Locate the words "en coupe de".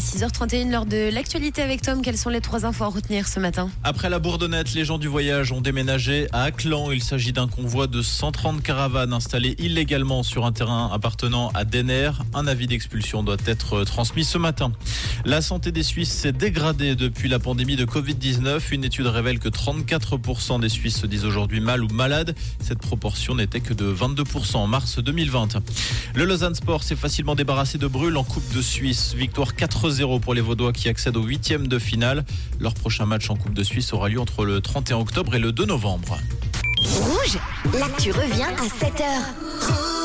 28.16-28.62, 33.30-33.62